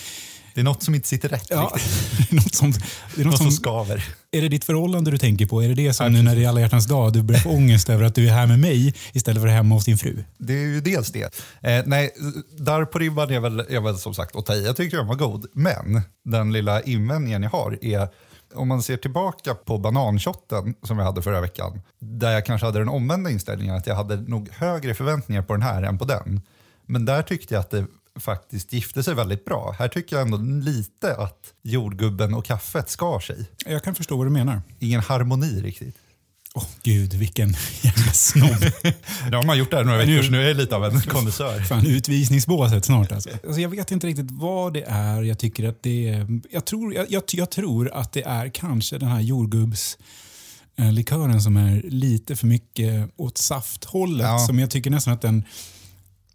det 0.55 0.61
är 0.61 0.63
något 0.63 0.83
som 0.83 0.95
inte 0.95 1.07
sitter 1.07 1.29
rätt 1.29 1.47
ja, 1.49 1.71
riktigt. 1.75 2.29
det 2.29 2.35
är 2.35 2.35
något 2.35 2.55
som, 2.55 2.71
det 3.15 3.21
är 3.21 3.25
något 3.25 3.31
Något 3.31 3.37
som 3.37 3.51
som, 3.51 3.51
skaver. 3.51 4.05
är 4.31 4.41
det 4.41 4.49
ditt 4.49 4.63
förhållande 4.63 5.11
du 5.11 5.17
tänker 5.17 5.45
på? 5.45 5.63
Är 5.63 5.67
det 5.67 5.73
det 5.73 5.93
som 5.93 6.05
Ja, 6.05 6.11
nu 6.11 6.21
när 6.21 6.35
det 6.35 6.43
är 6.43 6.49
alla 6.49 6.59
hjärtans 6.61 6.85
dag 6.85 7.13
du 7.13 7.23
börjar 7.23 7.41
få 7.41 7.49
ångest 7.49 7.89
över 7.89 8.03
att 8.03 8.15
du 8.15 8.27
är 8.27 8.33
här 8.33 8.47
med 8.47 8.59
mig 8.59 8.93
istället 9.13 9.41
för 9.41 9.47
hemma 9.47 9.75
hos 9.75 9.85
din 9.85 9.97
fru? 9.97 10.23
Det 10.37 10.53
är 10.53 10.67
ju 10.67 10.81
dels 10.81 11.11
det. 11.11 11.23
Eh, 11.61 11.83
nej, 11.85 12.11
där 12.57 12.85
på 12.85 12.99
ribban 12.99 13.31
är 13.31 13.39
väl, 13.39 13.59
är 13.59 13.79
väl 13.81 13.97
som 13.97 14.13
sagt 14.13 14.35
att 14.35 14.45
ta 14.45 14.53
i. 14.53 14.65
Jag 14.65 14.77
tycker 14.77 14.97
den 14.97 15.07
var 15.07 15.15
god. 15.15 15.45
Men 15.53 16.01
den 16.25 16.51
lilla 16.53 16.81
invändningen 16.81 17.43
jag 17.43 17.49
har 17.49 17.77
är 17.81 18.07
om 18.53 18.67
man 18.67 18.83
ser 18.83 18.97
tillbaka 18.97 19.55
på 19.55 19.77
bananshotten 19.77 20.75
som 20.83 20.97
jag 20.97 21.05
hade 21.05 21.21
förra 21.21 21.41
veckan. 21.41 21.81
Där 21.99 22.31
jag 22.31 22.45
kanske 22.45 22.65
hade 22.65 22.79
den 22.79 22.89
omvända 22.89 23.29
inställningen 23.29 23.75
att 23.75 23.87
jag 23.87 23.95
hade 23.95 24.15
nog 24.15 24.49
högre 24.51 24.93
förväntningar 24.93 25.41
på 25.41 25.53
den 25.53 25.61
här 25.61 25.83
än 25.83 25.97
på 25.97 26.05
den. 26.05 26.41
Men 26.85 27.05
där 27.05 27.21
tyckte 27.21 27.53
jag 27.53 27.61
att 27.61 27.69
det 27.69 27.85
faktiskt 28.19 28.73
gifte 28.73 29.03
sig 29.03 29.15
väldigt 29.15 29.45
bra. 29.45 29.75
Här 29.79 29.87
tycker 29.87 30.15
jag 30.15 30.25
ändå 30.25 30.37
lite 30.71 31.15
att 31.15 31.53
jordgubben 31.61 32.33
och 32.33 32.45
kaffet 32.45 32.89
skar 32.89 33.19
sig. 33.19 33.45
Jag 33.65 33.83
kan 33.83 33.95
förstå 33.95 34.17
vad 34.17 34.25
du 34.25 34.31
menar. 34.31 34.61
Ingen 34.79 35.01
harmoni 35.01 35.61
riktigt. 35.61 35.95
Åh 36.57 36.67
gud, 36.83 37.13
vilken 37.13 37.55
jävla 37.81 38.11
snobb. 38.13 38.71
Nu 39.29 39.35
har 39.35 39.43
man 39.43 39.57
gjort 39.57 39.71
det 39.71 39.77
här 39.77 39.83
några 39.83 39.97
veckor 39.97 40.23
så 40.23 40.31
nu 40.31 40.43
är 40.43 40.47
jag 40.47 40.57
lite 40.57 40.75
av 40.75 40.85
en 40.85 41.01
kondensör. 41.01 41.59
Fan, 41.59 41.85
utvisningsbåset 41.85 42.85
snart 42.85 43.11
alltså. 43.11 43.29
alltså. 43.47 43.61
Jag 43.61 43.69
vet 43.69 43.91
inte 43.91 44.07
riktigt 44.07 44.31
vad 44.31 44.73
det 44.73 44.83
är. 44.87 45.21
Jag 45.21 45.39
tycker 45.39 45.69
att 45.69 45.83
det 45.83 46.09
är... 46.09 46.27
Jag 46.51 46.65
tror, 46.65 46.93
jag, 46.93 47.11
jag, 47.11 47.23
jag 47.31 47.49
tror 47.49 47.91
att 47.93 48.11
det 48.13 48.23
är 48.23 48.49
kanske 48.49 48.97
den 48.97 49.09
här 49.09 49.21
jordgubbs... 49.21 49.97
eh, 50.77 50.91
likören 50.91 51.41
som 51.41 51.57
är 51.57 51.81
lite 51.83 52.35
för 52.35 52.47
mycket 52.47 53.09
åt 53.15 53.37
safthållet. 53.37 54.27
Ja. 54.27 54.39
Som 54.39 54.59
jag 54.59 54.69
tycker 54.69 54.89
nästan 54.89 55.13
att 55.13 55.21
den, 55.21 55.43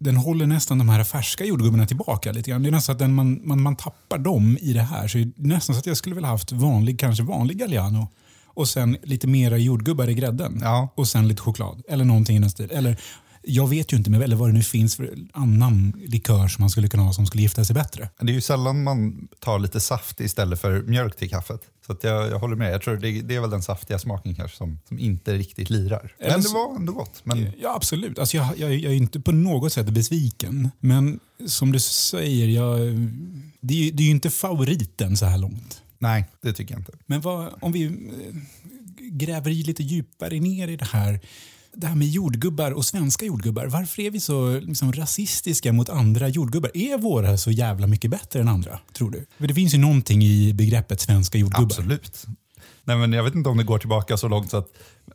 den 0.01 0.17
håller 0.17 0.47
nästan 0.47 0.77
de 0.77 0.89
här 0.89 1.03
färska 1.03 1.45
jordgubbarna 1.45 1.85
tillbaka 1.85 2.31
lite 2.31 2.51
grann. 2.51 2.63
Det 2.63 2.69
är 2.69 2.71
nästan 2.71 2.93
att 2.93 2.99
den, 2.99 3.13
man, 3.13 3.41
man, 3.43 3.61
man 3.61 3.75
tappar 3.75 4.17
dem 4.17 4.57
i 4.61 4.73
det 4.73 4.81
här. 4.81 5.07
Så 5.07 5.17
det 5.17 5.23
är 5.23 5.31
nästan 5.37 5.75
så 5.75 5.79
att 5.79 5.85
jag 5.85 5.97
skulle 5.97 6.15
vilja 6.15 6.29
haft 6.29 6.51
vanlig, 6.51 6.99
kanske 6.99 7.23
vanlig 7.23 7.57
Galliano 7.57 8.07
och 8.53 8.67
sen 8.67 8.97
lite 9.03 9.27
mera 9.27 9.57
jordgubbar 9.57 10.09
i 10.09 10.13
grädden. 10.13 10.59
Ja. 10.61 10.89
Och 10.95 11.07
sen 11.07 11.27
lite 11.27 11.41
choklad. 11.41 11.81
Eller 11.89 12.05
någonting 12.05 12.37
i 12.37 12.39
den 12.39 12.49
stilen. 12.49 12.77
Eller, 12.77 12.97
jag 13.43 13.67
vet 13.67 13.93
ju 13.93 13.97
inte, 13.97 14.09
men 14.09 14.21
eller 14.21 14.35
vad 14.35 14.49
det 14.49 14.53
nu 14.53 14.63
finns 14.63 14.95
för 14.95 15.13
annan 15.33 15.93
likör 16.05 16.47
som 16.47 16.61
man 16.61 16.69
skulle 16.69 16.87
kunna 16.87 17.03
ha 17.03 17.13
som 17.13 17.25
skulle 17.25 17.43
gifta 17.43 17.65
sig 17.65 17.73
bättre. 17.73 18.09
Det 18.19 18.31
är 18.31 18.33
ju 18.33 18.41
sällan 18.41 18.83
man 18.83 19.27
tar 19.39 19.59
lite 19.59 19.79
saft 19.79 20.19
istället 20.19 20.61
för 20.61 20.81
mjölk 20.81 21.15
till 21.15 21.29
kaffet. 21.29 21.61
Så 21.87 21.97
jag, 22.01 22.31
jag 22.31 22.39
håller 22.39 22.55
med. 22.55 22.73
Jag 22.73 22.81
tror 22.81 22.97
det, 22.97 23.21
det 23.21 23.35
är 23.35 23.41
väl 23.41 23.49
den 23.49 23.63
saftiga 23.63 23.99
smaken 23.99 24.35
kanske 24.35 24.57
som, 24.57 24.79
som 24.87 24.99
inte 24.99 25.37
riktigt 25.37 25.69
lirar. 25.69 26.15
Men 26.19 26.41
det 26.41 26.49
var 26.49 26.75
ändå 26.75 26.93
gott. 26.93 27.21
Men 27.23 27.51
Ja, 27.61 27.75
absolut. 27.75 28.19
Alltså 28.19 28.37
jag, 28.37 28.57
jag, 28.57 28.75
jag 28.75 28.91
är 28.91 28.97
inte 28.97 29.19
på 29.19 29.31
något 29.31 29.73
sätt 29.73 29.89
besviken. 29.89 30.71
Men 30.79 31.19
som 31.47 31.71
du 31.71 31.79
säger, 31.79 32.47
jag, 32.47 32.79
det, 33.59 33.73
är, 33.73 33.91
det 33.91 34.03
är 34.03 34.05
ju 34.05 34.11
inte 34.11 34.29
favoriten 34.29 35.17
så 35.17 35.25
här 35.25 35.37
långt. 35.37 35.81
nej, 35.99 36.25
det 36.41 36.53
tycker 36.53 36.73
jag 36.73 36.81
inte. 36.81 36.93
Men 37.05 37.21
vad, 37.21 37.53
om 37.61 37.71
vi 37.71 37.85
eh, 37.85 37.91
gräver 39.11 39.51
i 39.51 39.63
lite 39.63 39.83
djupare 39.83 40.39
ner 40.39 40.67
i 40.67 40.75
det 40.75 40.85
här. 40.85 41.19
Det 41.73 41.87
här 41.87 41.95
med 41.95 42.07
jordgubbar 42.07 42.71
och 42.71 42.85
svenska 42.85 43.25
jordgubbar. 43.25 43.65
Varför 43.65 44.01
är 44.01 44.11
vi 44.11 44.19
så 44.19 44.59
liksom, 44.59 44.93
rasistiska 44.93 45.73
mot 45.73 45.89
andra 45.89 46.27
jordgubbar? 46.27 46.71
Är 46.73 46.97
våra 46.97 47.37
så 47.37 47.51
jävla 47.51 47.87
mycket 47.87 48.11
bättre 48.11 48.39
än 48.39 48.47
andra, 48.47 48.79
tror 48.93 49.11
du? 49.11 49.25
För 49.37 49.47
det 49.47 49.53
finns 49.53 49.73
ju 49.73 49.77
någonting 49.77 50.23
i 50.23 50.53
begreppet 50.53 51.01
svenska 51.01 51.37
jordgubbar. 51.37 51.65
Absolut. 51.65 52.25
Nej, 52.83 52.97
men 52.97 53.13
jag 53.13 53.23
vet 53.23 53.35
inte 53.35 53.49
om 53.49 53.57
det 53.57 53.63
går 53.63 53.77
tillbaka 53.77 54.17
så 54.17 54.27
långt 54.27 54.49
så 54.49 54.57
att, 54.57 54.67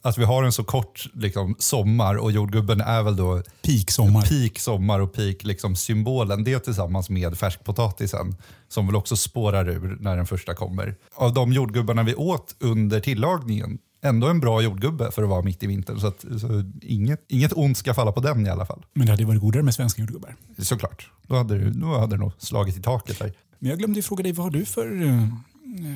att 0.03 0.19
vi 0.19 0.25
har 0.25 0.45
en 0.45 0.53
så 0.53 0.65
kort 0.65 1.07
liksom, 1.15 1.57
sommar 1.59 2.15
och 2.15 2.33
jordgubben 2.33 2.81
är 2.81 3.03
väl 3.03 3.17
då 3.17 3.43
Peak 3.63 3.91
sommar. 3.91 4.23
peak 4.23 4.59
sommar 4.59 5.01
och 5.01 5.13
peak 5.13 5.45
liksom, 5.45 5.77
symbolen. 5.77 6.45
Det 6.45 6.59
tillsammans 6.59 7.11
med 7.11 7.39
färskpotatisen 7.39 8.37
som 8.69 8.87
väl 8.87 8.97
också 8.97 9.17
spårar 9.17 9.69
ur 9.69 9.97
när 10.01 10.17
den 10.17 10.27
första 10.27 10.55
kommer. 10.55 10.97
Av 11.15 11.35
de 11.35 11.53
jordgubbarna 11.53 12.03
vi 12.03 12.15
åt 12.15 12.57
under 12.61 13.01
tillagningen, 13.01 13.79
ändå 14.03 14.29
en 14.29 14.41
bra 14.41 14.63
jordgubbe 14.63 15.11
för 15.11 15.23
att 15.23 15.29
vara 15.29 15.43
mitt 15.43 15.63
i 15.63 15.67
vintern. 15.67 16.01
Så, 16.01 16.07
att, 16.07 16.21
så 16.41 16.65
inget, 16.83 17.25
inget 17.29 17.53
ont 17.53 17.77
ska 17.77 17.95
falla 17.95 18.13
på 18.13 18.21
den 18.21 18.47
i 18.47 18.51
alla 18.51 18.67
fall. 18.67 18.85
Men 18.95 19.07
det 19.07 19.13
hade 19.13 19.25
varit 19.25 19.41
godare 19.41 19.63
med 19.63 19.75
svenska 19.75 20.01
jordgubbar. 20.03 20.37
Såklart. 20.59 21.11
Då 21.27 21.37
hade, 21.37 21.59
det- 21.59 21.71
då 21.71 21.99
hade 21.99 22.17
det 22.17 22.21
nog 22.21 22.33
slagit 22.39 22.77
i 22.79 22.83
taket 22.83 23.19
där. 23.19 23.33
Men 23.59 23.71
jag 23.71 23.79
glömde 23.79 24.03
fråga 24.03 24.23
dig, 24.23 24.33
vad 24.33 24.47
har 24.47 24.51
du 24.51 24.65
för, 24.65 25.03
eh, 25.03 25.29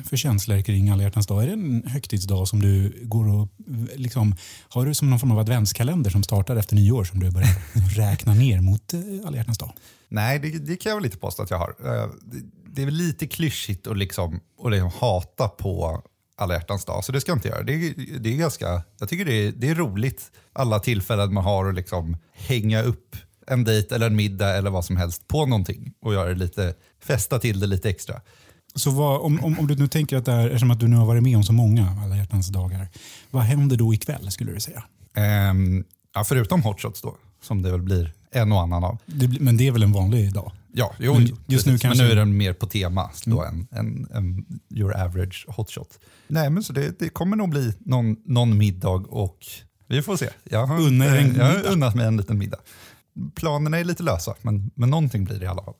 för 0.09 0.17
känslor 0.17 0.61
kring 0.61 0.89
alla 0.89 1.03
hjärtans 1.03 1.27
dag? 1.27 1.43
Är 1.43 1.47
det 1.47 1.53
en 1.53 1.83
högtidsdag 1.87 2.47
som 2.47 2.59
du 2.61 3.01
går 3.03 3.27
och 3.27 3.47
liksom, 3.95 4.35
har 4.69 4.85
du 4.85 4.93
som 4.93 5.09
någon 5.09 5.19
form 5.19 5.31
av 5.31 5.39
adventskalender 5.39 6.09
som 6.09 6.23
startar 6.23 6.55
efter 6.55 6.75
nyår 6.75 7.03
som 7.03 7.19
du 7.19 7.31
börjar 7.31 7.49
räkna 7.97 8.33
ner 8.33 8.61
mot 8.61 8.93
eh, 8.93 8.99
alla 9.25 9.37
hjärtans 9.37 9.57
dag? 9.57 9.73
Nej, 10.09 10.39
det, 10.39 10.49
det 10.49 10.75
kan 10.75 10.89
jag 10.89 10.97
väl 10.97 11.03
lite 11.03 11.17
påstå 11.17 11.43
att 11.43 11.49
jag 11.49 11.57
har. 11.59 11.75
Eh, 11.85 12.09
Det, 12.21 12.37
det 12.73 12.81
är 12.81 12.85
väl 12.85 12.93
lite 12.95 13.27
klyschigt 13.27 13.87
att, 13.87 13.97
liksom, 13.97 14.39
att 14.63 14.71
liksom 14.71 14.91
hata 14.99 15.47
på 15.47 16.01
alla 16.41 16.53
hjärtans 16.53 16.85
dag, 16.85 17.03
så 17.05 17.11
det 17.11 17.21
ska 17.21 17.31
jag 17.31 17.37
inte 17.37 17.47
göra. 17.47 17.63
Det, 17.63 17.73
är- 17.73 18.19
det 18.19 18.33
är 18.33 18.37
ganska, 18.37 18.83
jag 18.99 19.09
tycker 19.09 19.25
det 19.25 19.33
är, 19.33 19.51
det 19.51 19.69
är 19.69 19.75
roligt 19.75 20.31
alla 20.53 20.79
tillfällen 20.79 21.33
man 21.33 21.43
har 21.43 21.69
att 21.69 21.75
liksom 21.75 22.17
hänga 22.33 22.81
upp 22.81 23.15
en 23.47 23.63
dejt 23.63 23.95
eller 23.95 24.07
en 24.07 24.15
middag 24.15 24.57
eller 24.57 24.69
vad 24.69 24.85
som 24.85 24.97
helst 24.97 25.27
på 25.27 25.45
någonting 25.45 25.93
och 26.01 26.13
göra 26.13 26.29
det 26.29 26.35
lite, 26.35 26.73
fästa 27.03 27.39
till 27.39 27.59
det 27.59 27.67
lite 27.67 27.89
extra. 27.89 28.21
Så 28.75 28.91
vad, 28.91 29.21
om, 29.21 29.43
om, 29.43 29.59
om 29.59 29.67
du 29.67 29.75
nu 29.75 29.87
tänker 29.87 30.17
att 30.17 30.25
det 30.25 30.31
är, 30.31 30.45
eftersom 30.47 30.71
att 30.71 30.79
du 30.79 30.87
nu 30.87 30.95
har 30.95 31.05
varit 31.05 31.23
med 31.23 31.37
om 31.37 31.43
så 31.43 31.53
många 31.53 31.97
alla 32.03 32.17
hjärtans 32.17 32.47
dagar, 32.47 32.87
vad 33.31 33.43
händer 33.43 33.75
då 33.77 33.93
ikväll 33.93 34.31
skulle 34.31 34.51
du 34.51 34.59
säga? 34.59 34.83
Ehm, 35.15 35.83
ja, 36.13 36.23
förutom 36.23 36.63
hot 36.63 36.81
shots 36.81 37.01
då, 37.01 37.15
som 37.43 37.61
det 37.61 37.71
väl 37.71 37.81
blir 37.81 38.13
en 38.31 38.51
och 38.51 38.61
annan 38.61 38.83
av. 38.83 38.97
Det, 39.05 39.27
men 39.39 39.57
det 39.57 39.67
är 39.67 39.71
väl 39.71 39.83
en 39.83 39.91
vanlig 39.91 40.33
dag? 40.33 40.51
Ja, 40.73 40.95
jo, 40.99 41.13
Men 41.13 41.37
just 41.47 41.65
nu 41.65 41.71
men 41.71 41.79
kanske- 41.79 42.03
nu 42.03 42.11
är 42.11 42.15
den 42.15 42.37
mer 42.37 42.53
på 42.53 42.65
tema 42.67 43.09
då 43.25 43.43
än, 43.43 43.67
än, 43.71 44.07
än 44.13 44.45
your 44.69 44.97
average 44.97 45.45
hotshot. 45.47 45.99
Nej, 46.27 46.49
men 46.49 46.63
så 46.63 46.73
det, 46.73 46.99
det 46.99 47.09
kommer 47.09 47.35
nog 47.37 47.49
bli 47.49 47.73
någon, 47.79 48.15
någon 48.25 48.57
middag 48.57 48.89
och 48.89 49.37
vi 49.87 50.01
får 50.01 50.17
se. 50.17 50.29
Jag 50.43 50.65
har, 50.65 50.81
Unna 50.81 51.05
er 51.05 51.15
en 51.15 51.35
jag 51.35 51.45
har 51.45 51.67
unnat 51.71 51.95
mig 51.95 52.05
en 52.07 52.17
liten 52.17 52.37
middag. 52.37 52.59
Planerna 53.35 53.79
är 53.79 53.83
lite 53.83 54.03
lösa, 54.03 54.35
men, 54.41 54.71
men 54.75 54.89
någonting 54.89 55.23
blir 55.23 55.39
det 55.39 55.45
i 55.45 55.47
alla 55.47 55.63
fall. 55.63 55.73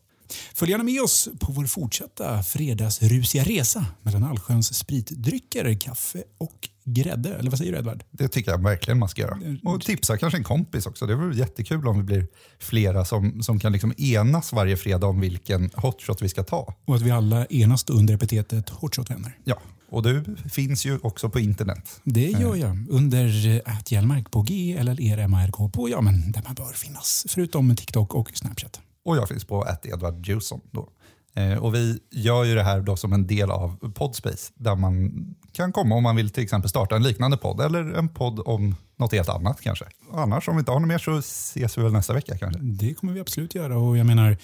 Följ 0.53 0.71
gärna 0.71 0.83
med 0.83 1.01
oss 1.01 1.29
på 1.39 1.51
vår 1.51 1.65
fortsatta 1.65 2.43
fredagsrusiga 2.43 3.43
resa 3.43 3.85
mellan 4.01 4.23
allsköns 4.23 4.73
spritdrycker, 4.73 5.79
kaffe 5.79 6.23
och 6.37 6.69
grädde. 6.83 7.35
Eller 7.35 7.49
vad 7.49 7.57
säger 7.57 7.71
du 7.71 7.77
Edvard? 7.77 8.03
Det 8.11 8.27
tycker 8.27 8.51
jag 8.51 8.63
verkligen 8.63 8.99
man 8.99 9.09
ska 9.09 9.21
göra. 9.21 9.37
Och 9.63 9.81
tipsa 9.81 10.17
kanske 10.17 10.37
en 10.37 10.43
kompis 10.43 10.85
också. 10.85 11.05
Det 11.05 11.15
vore 11.15 11.35
jättekul 11.35 11.87
om 11.87 11.97
vi 11.97 12.03
blir 12.03 12.27
flera 12.59 13.05
som, 13.05 13.43
som 13.43 13.59
kan 13.59 13.71
liksom 13.71 13.93
enas 13.97 14.53
varje 14.53 14.77
fredag 14.77 15.07
om 15.07 15.19
vilken 15.19 15.69
hotshot 15.73 16.21
vi 16.21 16.29
ska 16.29 16.43
ta. 16.43 16.75
Och 16.85 16.95
att 16.95 17.01
vi 17.01 17.11
alla 17.11 17.45
enas 17.45 17.89
under 17.89 18.13
epitetet 18.13 18.69
Hotshotvänner. 18.69 19.37
Ja, 19.43 19.61
och 19.91 20.03
du 20.03 20.35
finns 20.51 20.85
ju 20.85 20.99
också 21.03 21.29
på 21.29 21.39
internet. 21.39 22.01
Det 22.03 22.29
gör 22.29 22.55
jag 22.55 22.85
under 22.89 23.61
att 23.65 23.91
Hjelmark 23.91 24.31
på 24.31 24.41
G 24.41 24.75
eller 24.79 25.01
ERMARK 25.01 25.73
på 25.73 25.89
ja, 25.89 26.01
men 26.01 26.31
där 26.31 26.41
man 26.45 26.55
bör 26.55 26.73
finnas. 26.73 27.25
Förutom 27.29 27.75
TikTok 27.75 28.15
och 28.15 28.31
Snapchat. 28.33 28.79
Och 29.05 29.17
jag 29.17 29.27
finns 29.27 29.45
på 29.45 29.61
att 29.61 29.85
Edward 29.85 30.27
Jewson. 30.27 30.61
Då. 30.71 30.89
Eh, 31.33 31.57
och 31.57 31.75
vi 31.75 31.99
gör 32.11 32.43
ju 32.43 32.55
det 32.55 32.63
här 32.63 32.81
då 32.81 32.95
som 32.95 33.13
en 33.13 33.27
del 33.27 33.51
av 33.51 33.91
Podspace 33.93 34.53
där 34.55 34.75
man 34.75 35.25
kan 35.51 35.71
komma 35.71 35.95
om 35.95 36.03
man 36.03 36.15
vill 36.15 36.29
till 36.29 36.43
exempel 36.43 36.69
starta 36.69 36.95
en 36.95 37.03
liknande 37.03 37.37
podd 37.37 37.61
eller 37.61 37.93
en 37.93 38.09
podd 38.09 38.39
om 38.45 38.75
något 38.97 39.11
helt 39.11 39.29
annat 39.29 39.61
kanske. 39.61 39.85
Annars 40.13 40.47
om 40.47 40.55
vi 40.55 40.59
inte 40.59 40.71
har 40.71 40.79
något 40.79 40.87
mer 40.87 40.97
så 40.97 41.17
ses 41.17 41.77
vi 41.77 41.81
väl 41.81 41.93
nästa 41.93 42.13
vecka 42.13 42.37
kanske. 42.37 42.59
Det 42.61 42.93
kommer 42.93 43.13
vi 43.13 43.19
absolut 43.19 43.55
göra 43.55 43.77
och 43.77 43.97
jag 43.97 44.05
menar 44.05 44.37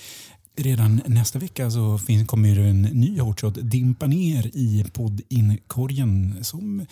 redan 0.57 1.01
nästa 1.05 1.39
vecka 1.39 1.71
så 1.71 1.97
finns, 1.97 2.27
kommer 2.27 2.49
ju 2.49 2.69
en 2.69 2.81
ny 2.81 3.19
hotshot 3.19 3.57
dimpa 3.61 4.07
ner 4.07 4.47
i 4.47 4.85
poddinkorgen 4.93 6.37
som 6.41 6.85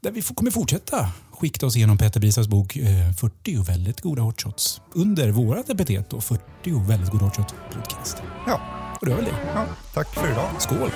där 0.00 0.10
vi 0.10 0.22
kommer 0.22 0.50
fortsätta 0.50 1.12
skikta 1.30 1.66
oss 1.66 1.76
igenom 1.76 1.98
Petter 1.98 2.20
Brisas 2.20 2.48
bok 2.48 2.76
eh, 2.76 3.12
40 3.12 3.62
väldigt 3.62 4.00
goda 4.00 4.22
hotshots 4.22 4.80
under 4.94 5.30
vårat 5.30 5.70
epitet 5.70 6.10
då 6.10 6.20
40 6.20 6.88
väldigt 6.88 7.10
goda 7.10 7.24
hotshots 7.24 7.54
podcast. 7.72 8.16
Ja, 8.46 8.60
Och 9.00 9.06
det 9.06 9.10
var 9.10 9.22
väl 9.22 9.24
det. 9.24 9.38
ja 9.54 9.64
tack 9.94 10.14
för 10.14 10.30
idag. 10.30 10.50
Skål! 10.58 10.90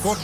Skål! 0.00 0.16